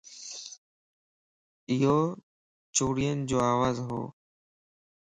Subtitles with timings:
[1.69, 1.97] ايو
[2.75, 3.99] چوڙين جو آواز ھو